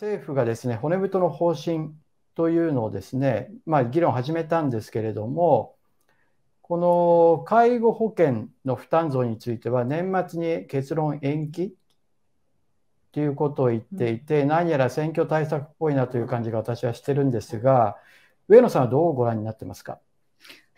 [0.00, 1.94] 政府がですね、骨太の方針
[2.34, 5.76] というのをですね、まあ、議論を始めたんですけれども、
[6.62, 11.74] この介護保険の負担増については、年末に結論延期
[13.12, 17.98] ということを言っていて、何やら選挙対策っぽいなという感じが私はしてるんですが、
[18.48, 20.00] 上野さんはどうご覧になってますか？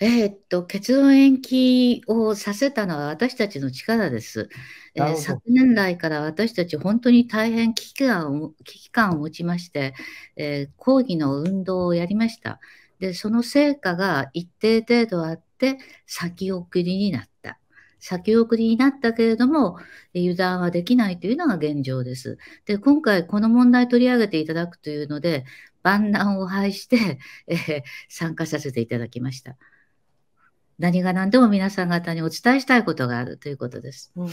[0.01, 4.49] えー、っと、結論延期をさせたのは私たちの力です。
[4.95, 9.95] えー、昨年来から私たち本当に大変危機感を危機感を持ちまして、
[10.37, 12.59] えー、抗議の運動をやりました。
[12.99, 17.59] で、その成果が一定程度あって先送りになった。
[18.01, 19.79] 先送りになったけれども、
[20.15, 22.39] 油断はできないというのが現状です。
[22.67, 25.45] で、今回この問題取り上げていただくというので、
[25.85, 29.57] 万難を排して、えー、参加させていただきました。
[30.83, 34.11] 何が何でも皆さん方にお伝えしたいことがあるということです。
[34.17, 34.29] うん、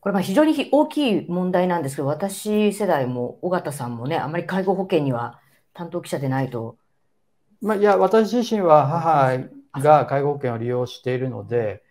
[0.00, 5.38] これは非常に大きい問題なんですけど、私世代も尾形さんもね、あまり介護保険には
[5.74, 6.76] 担当記者でないと。
[7.62, 9.38] まあ、いや、私自身は母
[9.80, 11.84] が介護保険を利用しているので、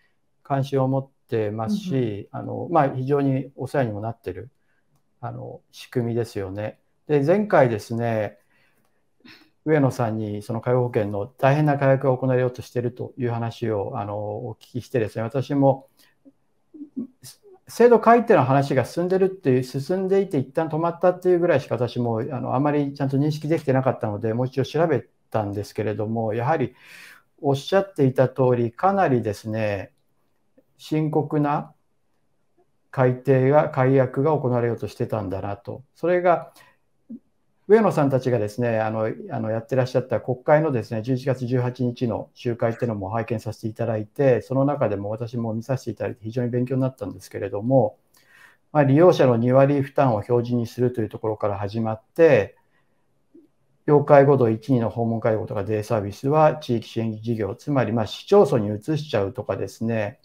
[0.43, 4.49] 関心を持ってますし、うん、あのまあ、非常にお世話にもなっている
[5.21, 6.79] あの仕組みですよね。
[7.07, 8.39] で前回ですね、
[9.65, 15.87] 上野さんにその介護保険の大変な改革が行われようとしているという話をあのお聞きしてですね、私も
[17.67, 26.75] 制度改定の話が進んでるっていう、進んでいて一旦止まったっていうぐらいしか私もあのあまりちゃんと認識できてなかったので、もう一度調べたんですけれども、やはり
[27.41, 29.91] おっしゃっていた通り、かなりですね、
[30.77, 31.73] 深刻な
[32.91, 35.83] 改定が、改悪が行われようとしてたんだなと。
[35.95, 36.51] それが
[37.67, 47.97] 上野さんたちがですね、あの、あのやってらっしゃった国会のですね、11月18日の集会っていうのも拝見させていただいて、その中でも私も見させていただいて非常に勉強になったんですけれども、
[48.73, 52.57] まあ、利用者の2割負担を表示にするというところから始まって、
[53.85, 60.19] 要介護度1、2の訪問介護とかデイサービスは地域支援事業、つまりま市町村に移しちゃうとかですね、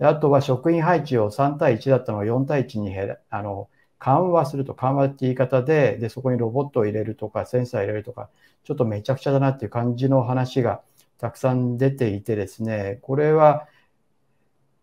[0.00, 3.68] あとは職員配置を3対1だったのを4対1に減らあの
[4.00, 8.30] 緩和すると、緩和って言い方で、で、そこにロボットを入れるとか、センサー入れるとか、
[8.64, 10.82] ちょっとめちゃくちゃだなっていう感じの話が
[11.18, 13.68] たくさん出ていてですね、これは、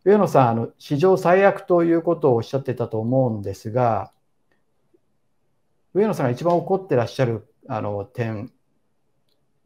[0.06, 4.14] 上野さん、あの、史上最悪ということをおっしゃってたと思うんですが、
[5.94, 8.52] 上野さんが一番怒ってらっしゃるあの点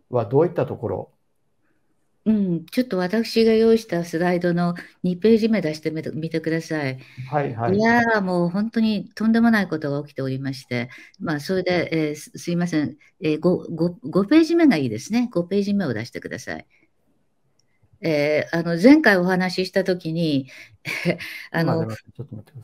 [0.10, 1.12] はどういったところ
[2.26, 7.00] うん、ちょっと私が用意したスライドの2ページ目出してみてみてください。
[7.30, 7.76] はいはい。
[7.76, 10.90] いやもう本当にとんでもないことが起きておりまして、
[11.20, 15.30] まあ、それで、えーすすいません、えー、5, 5, 5ページ目がいいですね。
[15.34, 16.68] 5ページ目を出してください。
[18.02, 20.48] えー、あの前回お話ししたときに、
[21.52, 21.88] あの、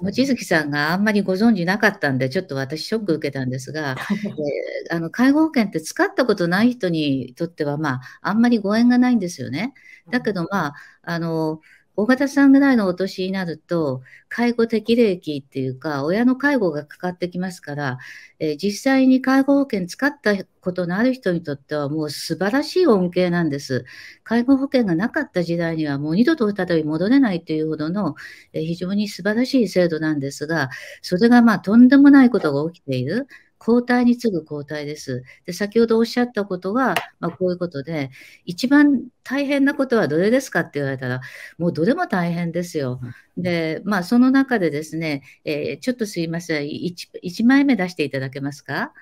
[0.02, 3.96] 望月さんがあんまりご存知なかったんで、ちょっと私、ショック受けたんですが、
[4.90, 9.74] えー、あの介護保険って使ったことない人にとっては、まあ、あんまりご縁がないんですよね。
[10.10, 11.62] だけど、まあ、あの、
[12.00, 17.98] 大型さんぐらいのお年になると、介護適齢期っていうか、親の介護がかかってきますから、
[18.38, 23.84] えー、実際に介護保険使ったことのある人にとってはもう素晴らしい恩恵なんです。
[24.24, 28.14] 介護保険がなかった時代にはもう二度と再び戻れないというほどの、
[28.54, 30.70] えー、非常に素晴らしい制度なんですが、
[31.02, 33.28] それがまあとんでもないことが起きている。
[33.60, 35.24] 交代に次ぐ交代です。
[35.46, 38.12] で先ほどおっしゃったことは、まあ、こういうことで、
[38.46, 41.22] 一番大変なことはどれですかって言われたら、
[41.58, 43.00] もうどれも大変ですよ。
[43.36, 48.94] で、まあ、その中でですね、えー、ちょっとすいません1、1枚目出していただけますか？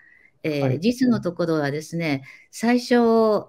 [0.43, 2.93] えーはい、実のところはですね、最初、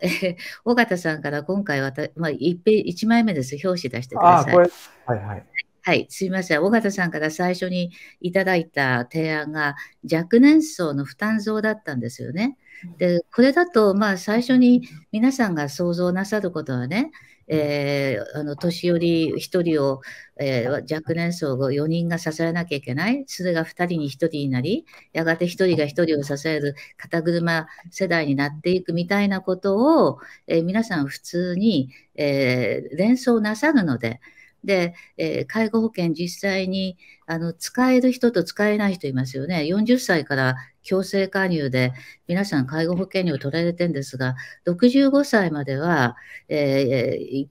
[0.01, 4.57] えー、尾形さんから今回はた、まあ1、1枚目です、表紙出してください。
[4.57, 5.45] はいはい。
[5.87, 6.65] はい、すみません。
[6.65, 9.77] 尾形さんから最初にいただいた提案が
[10.13, 12.57] 若年層の負担増だったんですよね。
[12.99, 17.13] で、これだと、まあ、最初に皆さんが想像なさることはね、
[17.47, 20.01] えー、あの年寄り1人を、
[20.41, 30.19] えー、若年層を4人が支えなきゃいけない、それが2人に1人になり、やがて1人が1人を支える肩車世代になっていくみたいなことを、
[30.49, 34.21] えー、皆さん普通に、え連想なさるので、
[34.67, 39.61] で、えー、介護保険実際にあの使える人と使えない人いますよね。
[39.63, 41.93] 40歳から強制加入で
[42.27, 44.37] 皆さん介護保険料を取られてるんですが、
[44.67, 46.17] 65歳までは、
[46.49, 47.49] えー、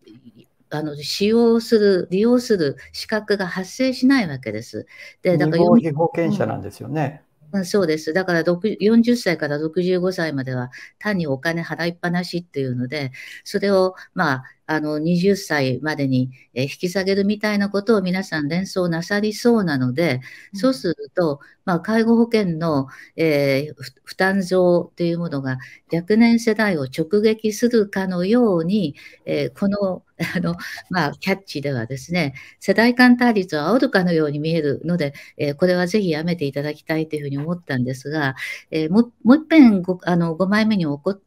[0.70, 4.86] あの使用する、利用する資格が発生しないわけです。
[5.22, 7.24] で、だから保険者なんですよね。
[7.54, 8.12] うん、そうです。
[8.14, 13.12] だから40歳から65歳までは単にお金払いっぱなしっていうので、
[13.44, 20.22] それをまああの、20歳までに引き下げるみたいなことを皆さん連想なさりそうなので、
[20.54, 25.58] そうすると、まあ、介護保険の、えー、負担増というものが
[25.92, 28.96] 若年世代を直撃するかのように、
[29.26, 30.04] えー、この
[30.36, 30.56] あの、
[30.90, 38.36] まあ、キャッチではですね、世代間対立を煽るかのように見えるので、えー、これはぜひやめていただきたいというふうに思ったんですが、
[38.72, 41.20] えー、ももう一遍ごあの5枚目におこ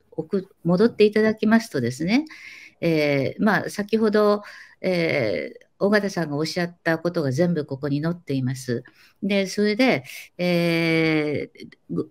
[0.65, 2.25] 戻っていただきますとですね、
[2.81, 4.43] えー、まあ、先ほど、
[4.81, 8.85] えー、尾形さんがおっしゃったことが全部ここに載っています。
[9.23, 10.05] で、それで、
[10.39, 12.07] えー、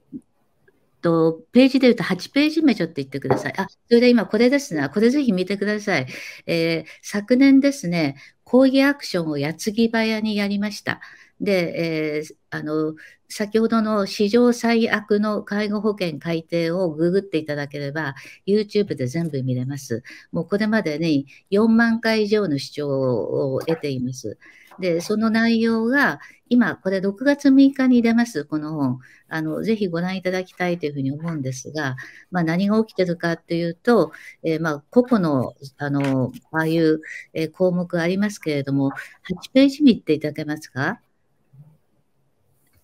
[1.02, 3.54] と、ページで言うと8ページ目ちょっと言ってください。
[3.58, 4.90] あ、それで今これですね。
[4.90, 6.08] これぜひ見てください。
[6.48, 11.00] えー、昨年ですね、抗議アクションを矢継ぎ早にやりました。
[11.39, 12.95] で、えー、あの、
[13.30, 18.16] 先ほどの史上最悪の介護保険改定をググっていただければ、
[18.48, 20.04] YouTube で全部見れます。
[20.31, 24.38] もうこれまでに4万回以上の視聴を得ています。
[24.80, 26.19] で、その内容が、
[26.50, 29.00] 今、これ6月6日に出ます、この本。
[29.28, 31.98] あの、ぜひご覧いただきたいというふうに思うんですが、
[32.31, 34.12] まあ、何が起きてるかっていうと、
[34.44, 37.01] えー、まあ、個々の、あの、ああいう、
[37.33, 38.92] え、項目ありますけれども、
[39.30, 41.01] 8ページ見ていただけますか？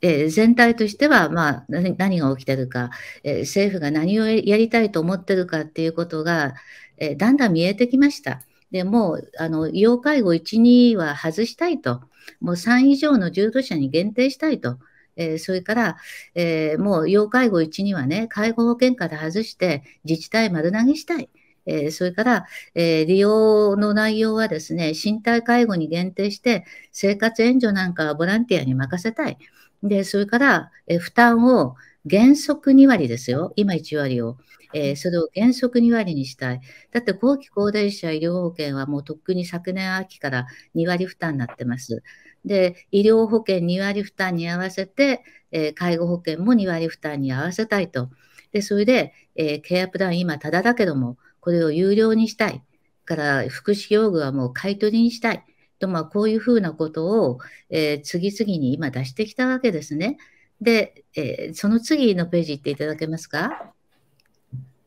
[0.03, 2.91] えー、全体としては、まあ何、が起きてるか、
[3.23, 6.55] えー、政府が何をやりたいと思ってるかっていうことが、
[6.97, 8.41] えー、だんだん見えてきました。
[8.69, 12.01] でもう、あの、要介護1、2は外したいと。
[12.41, 14.77] もう3以上の重度者に限定したいと。
[15.15, 15.97] えー、それから、
[16.35, 21.29] えー、もう要介護1、2はね、介護保険から外して自治体丸投げしたい。
[21.65, 22.45] えー、それから、
[22.75, 29.37] え、利用の内容はですね、身体介護に限定して、生活援助なんかはボランティアに任せたい。
[29.83, 31.75] で、それから、え負担を
[32.09, 33.53] 原則2割ですよ。
[33.55, 34.37] 今1割を。
[34.75, 36.61] えー、それを原則2割にしたい。
[36.91, 42.01] だって後期高齢者医療保険はもうとっくに昨年秋から2割負担になってます。
[42.43, 48.09] で、医療保険2割負担に合わせて、えー、介護保険も2割負担に合わせたいと。
[48.51, 52.63] で、それで、えー、契約プラン今ただだけども、これを有料にしたい。
[53.05, 55.43] から福祉用具はもう買い取りにしたい。
[55.83, 57.39] と、まあ、こういうふうなことを、
[57.69, 60.17] えー、次々に今出してきたわけですね。
[60.61, 63.73] で、えー、その次のページ行っていただけますか？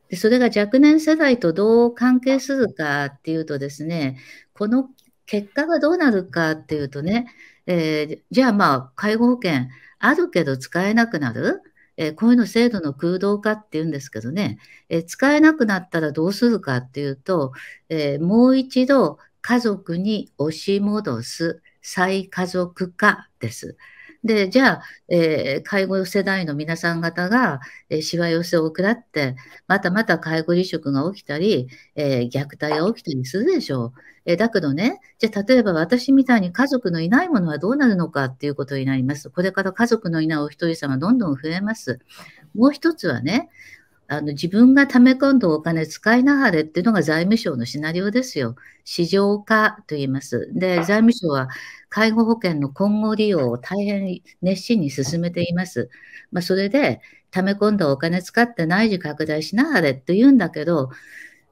[0.09, 4.17] でそれが若年世代とどう関係するかっていうとですね、
[4.55, 4.89] この
[5.27, 7.27] 結果がどうなるかっていうとね、
[7.67, 9.67] えー、じゃあまあ、介護保険
[9.99, 11.61] あるけど使えなくなる？
[11.99, 14.59] えー、こういうの制度の空洞化っていうんですけどね、
[14.89, 17.53] えー、使えなくなったらどうするかっていうと、
[17.89, 23.77] えもう一度家族に押し戻す再家族化です。
[24.25, 29.37] で、じゃあ、えー、介護世代の皆さん方が、えー、しわ寄せを食らって、
[29.69, 34.01] またまた介護離職が起きたり、えー、虐待が起きたりするでしょう。
[34.25, 39.31] え、だけどね、じゃあ例えば私みたいに家族のいないものはどうなるのかっていうことになります。
[39.31, 42.01] これから家族のいないお一人様どんどん増えます。
[42.57, 43.49] もう一つはね、
[44.09, 48.57] あの自分が貯め込んだお金使いなはれっていうのが財務省のシナリオですよ。
[48.85, 50.51] 市場化と言います。
[50.55, 51.49] で、財務省は
[51.89, 55.91] 介護保険の今後利用を大変熱心に進めています。
[56.31, 57.01] まあ、それで、
[57.33, 60.91] 貯め込んだお金使って内需拡大しなはれって言うんだけど、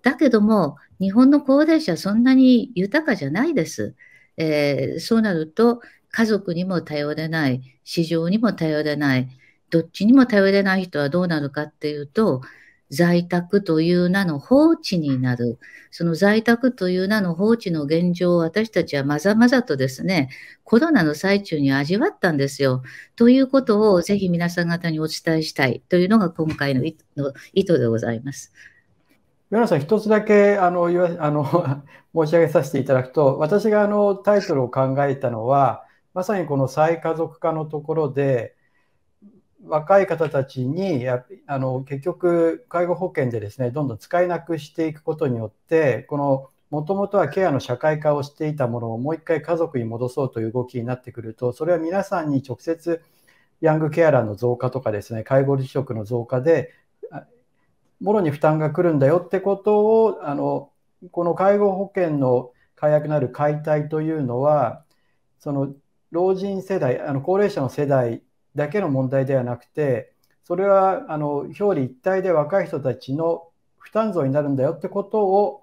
[0.02, 3.94] だけども、日本の高齢者そんなに豊かじゃないです。
[4.37, 5.80] えー、そうなると、
[6.11, 9.28] 家族にも頼れない、市場にも頼れない、
[9.74, 12.42] どっちにも頼れない人はどうなるかっていうと、
[12.90, 15.58] 在宅という名の放置になる。
[15.90, 20.28] その在宅という名の放置の現状を私たちはまざまざとですね、
[20.62, 22.84] コロナの最中に味わったんですよ。
[23.16, 26.94] ということをぜひ皆さん方にお伝えしたいというのが今回の意
[27.64, 28.52] 図でございます。
[29.50, 31.82] 岩野さん、一つだけあのあの
[32.14, 38.54] 申し上げさせていただくと、私があのタイトルを考えたのは、まさにこの再家族化のところで、
[39.66, 53.02] 若い方たちにやあの結局介護保険でですねどんどん使えなくしていくことによってこのもともとはケアの社会化をしていたものをもう一回家族に戻そうという動きになってくるとそれは皆さんに直接
[53.61, 56.73] ヤングケアラーの増加とかですね介護離職の増加で
[58.00, 60.71] もろに負担が来るんだよってことをあの
[61.11, 64.85] この介護保険の解約なる解体というのは
[65.38, 65.73] その
[66.11, 68.23] 老人世代あの高齢者の世代
[68.54, 70.12] だけの問題ではなくて、
[70.44, 75.62] それはあの表裏一体で若い人たちの負担増になるんだよってことを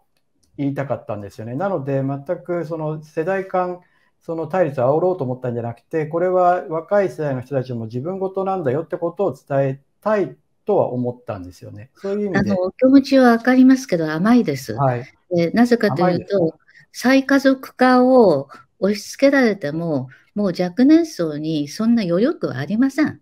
[0.57, 1.55] 言いたかったんですよね。
[1.55, 3.81] なので、全くその世代間、
[4.21, 11.89] その対立を煽ろうと思ったんじゃなくて、これは若い世代の人たちも自分事なんだよってことを伝えたいとは思ったんですよね。
[11.95, 12.51] そういう意味で。
[12.51, 14.74] あの、お気持ちはわかりますけど甘いです。
[14.74, 15.05] はい。
[15.38, 16.55] えなぜかというと、
[16.91, 23.21] 再家族化を押し付けられても、もう若年層にそんな余力はありません。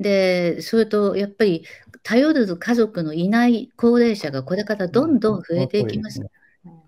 [0.00, 1.64] で、それとやっぱり
[2.02, 6.22] 頼る家族のいない高齢者がこれからどんどん増えていきます。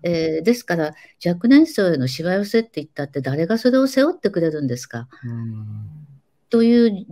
[0.03, 0.93] えー、ですから
[1.25, 5.07] 若年層へのしわ寄せって言ったって誰がそれを背負ってくれるんですか？
[6.49, 7.05] という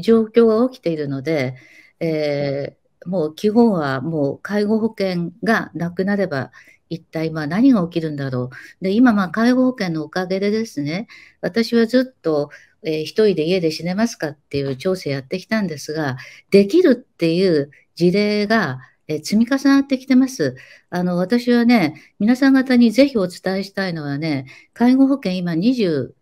[0.00, 1.56] 状況が起きているので、
[2.00, 6.52] えー、もう基本はもう介護保険がなくなれば
[6.88, 8.50] 一体まあ何が起きるんだろ
[8.80, 8.84] う。
[8.84, 11.08] で、今まあ介護保険のおかげでですね、
[11.40, 12.50] 私はずっと、
[12.82, 16.16] えー、一人で家で死ねますかっていう調整やってきたんですが、
[16.50, 20.56] できるっていう事例が、えー、積み重なってきてます。
[20.90, 26.12] あの、私はね、皆さん方にぜひお伝えしたいのはね、介護保険今23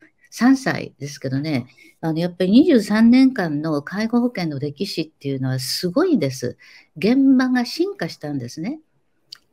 [0.57, 1.67] 歳ですけどね、
[2.01, 6.59] あのやっぱり23年間の介護保険の歴史っていうのはすごいんです。
[6.97, 8.79] 現場が進化したんですね。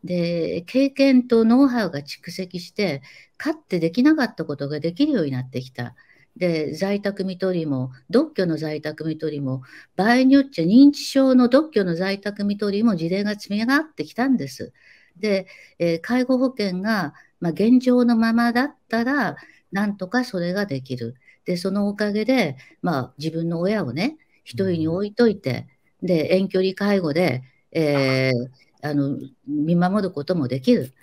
[0.04, 3.02] で、経験とノウハウが蓄積して、
[3.38, 5.96] かってできなかったことができるようになってきた。
[6.38, 9.64] で、在宅見取りも、独居の在宅見取りも、
[9.96, 14.74] 場合によっちゃ認知症の独居の在宅見取りも事例が積み上がってきたんです。
[15.18, 15.48] で、
[15.80, 19.36] えー、介護保険が、まあ、現状のままだったら、
[19.72, 21.16] なんとかそれができる。
[21.46, 25.68] で、そのおかげで、まあ、自分の親をね、一人に置いといて、
[26.02, 28.50] で、遠距離介護で、えー、
[28.82, 30.94] あの見守ることもできる。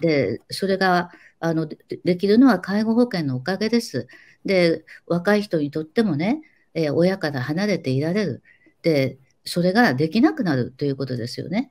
[0.00, 4.08] で、それがあのできるのは介護保険のおかげです。
[4.44, 6.42] で、若い人にとってもね、
[6.74, 8.42] えー、親から離れていられる。
[8.82, 11.70] で、それができなくなるということですよね。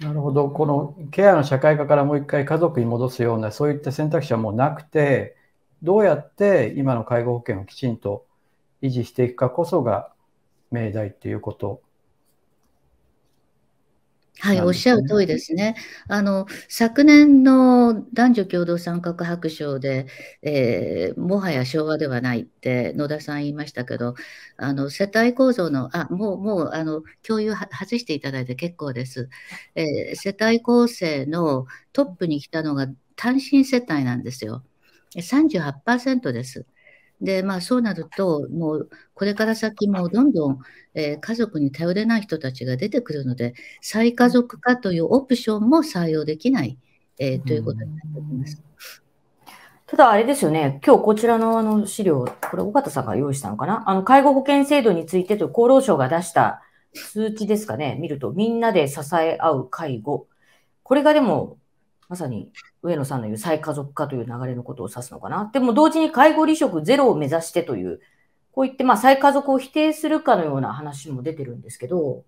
[0.00, 5.36] なるほど、このケアの社会化からもう一回家族に戻すような、そういった選択肢はもうなくて、
[5.82, 8.26] どうやって今の介護保険をきちんと
[8.82, 10.12] 維持していくかこそが
[10.70, 11.82] 命題っていうこと
[14.38, 15.74] はい、おっしゃる通りですね。
[16.08, 20.06] あの、昨年の男女共同参画白書で、
[20.42, 24.14] えー、もはや昭和ではないって野田さん言いましたけど、
[24.56, 29.28] あの、世帯構造の、あ、もう、もう、あの、共有外していただいて結構です。
[29.74, 34.64] えー、世帯構成のトップに来たのが単身世帯なんですよ。
[35.16, 36.64] 38%です。
[37.20, 40.58] で、まあそうなると、もうこれから先もどんどん、
[40.94, 46.78] えー、家族に頼れない人たちが出てくるので、再家族化というオプションも採用できない、
[47.18, 48.62] えー、ということになっております。
[49.86, 53.82] ただあれですよね、今日こちらのあの資料、これ、尾形さんが用意したのかな？
[53.90, 56.62] あの、介護保険制度についてと厚労省が出した
[56.94, 60.26] 数値ですかね、見ると、みんなで支え合う介護。
[60.82, 61.58] これがでも、
[62.10, 62.52] まさに
[62.82, 65.48] 上野さんの言う再家族化という流れのことを指すのかな。
[65.52, 68.00] でも同時に介護離職ゼロを目指してという、
[68.50, 72.24] こういってまあ再家族を否定するかのような話も出てるんですけど、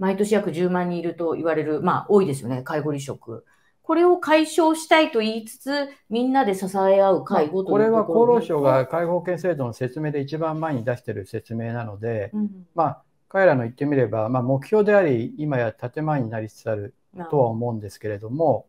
[0.00, 3.46] 毎年約10万人いると言われる、まあ多いですよね、介護離職。
[3.84, 16.94] これを解消したいと言いつつ、みんなで支え合う介護というこれは厚労省が介護保険制度の説明で一番前に出している説明なので、うん、まあ彼らの言ってみれば、まあ、目標であり、今や建前になりつつある
[17.30, 18.66] とは思うんですけれども、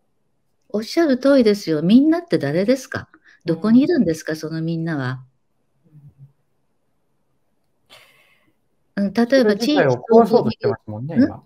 [0.73, 1.81] おっしゃる通りですよ。
[1.81, 3.09] みんなって誰ですか？
[3.45, 5.23] どこにいるんですか、そのみんなは。
[8.95, 11.43] うん、例えば地域を壊そうとしてますもんね、今。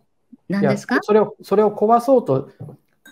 [0.50, 1.00] 何ですか？
[1.02, 2.52] それをそれを壊そうと、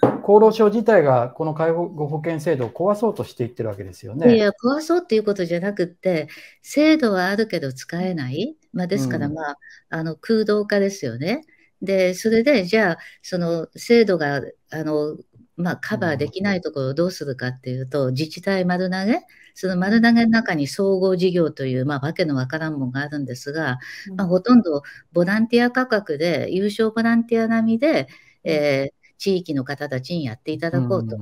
[0.01, 4.35] 厚労省自体がこの介護保険制度を壊そうとしていってるわけですよね。
[4.35, 6.27] いや、壊そうっていうことじゃなくて、
[6.61, 8.55] 制度はあるけど使えない。
[8.73, 9.57] まあ、ですから、まあ、
[9.91, 11.45] うん、あの空洞化ですよね。
[11.81, 14.41] で、それで、じゃあ、その制度が
[14.71, 15.17] あの
[15.55, 19.21] まあ、カバーできないところをどうするかっていうと、自治体丸投げ、
[19.53, 23.77] その丸投げの中に総合事業という、まあ、わけのわからんものがあるんですが、
[24.15, 24.81] まあ、ほとんど
[25.11, 28.07] ボランティア価格で、優勝ボランティア並みで、
[28.43, 31.17] えー、地域の方たちにやっていただこうと。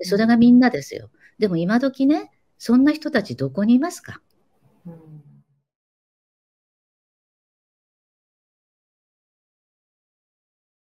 [0.00, 1.10] それがみんなですよ。
[1.38, 4.20] でも今時ね、そんな人たちどこにいますか、